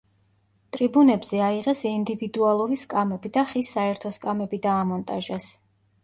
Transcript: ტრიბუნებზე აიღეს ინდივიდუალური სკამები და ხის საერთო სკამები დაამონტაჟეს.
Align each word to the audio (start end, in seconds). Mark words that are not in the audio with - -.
ტრიბუნებზე 0.75 1.41
აიღეს 1.47 1.83
ინდივიდუალური 1.89 2.77
სკამები 2.83 3.31
და 3.35 3.43
ხის 3.51 3.69
საერთო 3.77 4.13
სკამები 4.15 4.59
დაამონტაჟეს. 4.65 5.47